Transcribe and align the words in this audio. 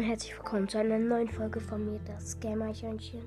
herzlich 0.00 0.36
willkommen 0.36 0.68
zu 0.68 0.78
einer 0.78 0.98
neuen 0.98 1.28
Folge 1.28 1.60
von 1.60 1.84
mir, 1.84 2.00
das 2.06 2.38
Gamer-Eichhörnchen. 2.40 3.22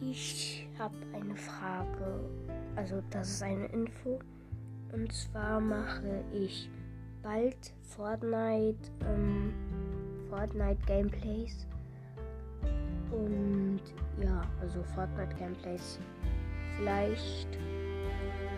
Ich 0.00 0.68
habe 0.78 0.96
eine 1.14 1.36
Frage, 1.36 2.28
also 2.74 3.02
das 3.10 3.30
ist 3.30 3.42
eine 3.42 3.66
Info. 3.66 4.18
Und 4.92 5.12
zwar 5.12 5.60
mache 5.60 6.24
ich 6.32 6.68
bald 7.22 7.72
Fortnite, 7.82 8.90
ähm, 9.06 9.52
Fortnite 10.28 10.80
Gameplays. 10.86 11.66
Und 13.10 13.80
ja, 14.20 14.42
also 14.60 14.82
Fortnite 14.94 15.34
Gameplays 15.36 16.00
vielleicht. 16.76 17.48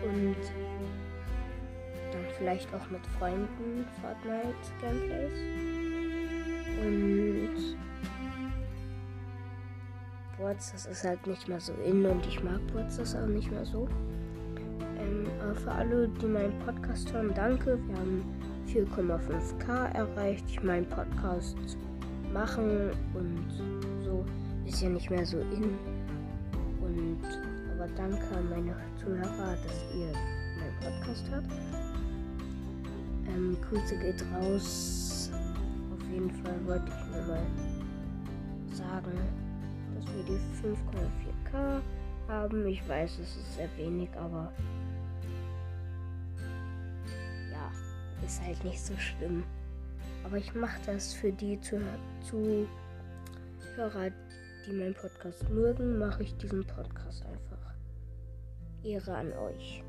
Und 0.03 0.37
vielleicht 2.37 2.73
auch 2.73 2.89
mit 2.89 3.05
Freunden 3.17 3.85
Fortnite 4.01 4.55
Gameplays. 4.81 5.39
Und 6.81 7.77
Boards, 10.37 10.71
das 10.71 10.85
ist 10.85 11.03
halt 11.03 11.25
nicht 11.27 11.47
mehr 11.47 11.59
so 11.59 11.73
in 11.85 12.05
und 12.05 12.25
ich 12.27 12.43
mag 12.43 12.59
Boards 12.73 12.97
das 12.97 13.15
auch 13.15 13.27
nicht 13.27 13.51
mehr 13.51 13.65
so. 13.65 13.87
Ähm, 14.99 15.27
aber 15.41 15.55
für 15.55 15.71
alle, 15.71 16.07
die 16.09 16.25
meinen 16.25 16.57
Podcast 16.59 17.11
hören, 17.13 17.31
danke. 17.33 17.79
Wir 17.87 17.95
haben 17.95 18.23
4,5k 18.67 19.93
erreicht. 19.93 20.45
Ich 20.47 20.61
meinen 20.63 20.87
Podcast 20.89 21.77
machen 22.33 22.91
und 23.13 23.45
so 24.03 24.25
ist 24.65 24.81
ja 24.81 24.89
nicht 24.89 25.09
mehr 25.09 25.25
so 25.25 25.39
in. 25.39 25.77
Und 26.81 27.21
aber 27.75 27.87
danke 27.95 28.35
an 28.35 28.49
meine 28.49 28.75
Zuhörer, 28.97 29.55
dass 29.63 29.85
ihr 29.95 30.11
meinen 30.11 30.79
Podcast 30.81 31.29
hört. 31.31 31.84
Ähm, 33.55 33.61
Grüße 33.61 33.97
geht 33.97 34.23
raus. 34.33 35.29
Auf 35.93 36.09
jeden 36.11 36.31
Fall 36.43 36.65
wollte 36.65 36.87
ich 36.87 37.15
nur 37.15 37.25
mal 37.27 37.45
sagen, 38.71 39.19
dass 39.95 40.05
wir 40.13 40.23
die 40.23 40.39
5,4k 40.61 41.81
haben. 42.27 42.67
Ich 42.67 42.87
weiß, 42.87 43.19
es 43.19 43.35
ist 43.35 43.55
sehr 43.55 43.69
wenig, 43.77 44.09
aber 44.17 44.51
ja, 47.51 47.71
ist 48.25 48.41
halt 48.41 48.63
nicht 48.63 48.83
so 48.83 48.95
schlimm. 48.97 49.43
Aber 50.23 50.37
ich 50.37 50.53
mache 50.55 50.79
das 50.85 51.13
für 51.13 51.31
die 51.31 51.59
Zuhörer, 51.61 52.67
die 54.65 54.73
meinen 54.73 54.95
Podcast 54.95 55.47
mögen, 55.49 55.99
mache 55.99 56.23
ich 56.23 56.35
diesen 56.37 56.65
Podcast 56.65 57.23
einfach. 57.25 57.75
Ehre 58.83 59.15
an 59.15 59.31
euch. 59.33 59.83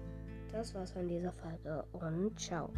Das 0.53 0.75
war's 0.75 0.95
an 0.97 1.09
dieser 1.09 1.33
Folge 1.33 1.85
und 1.93 2.39
ciao. 2.39 2.71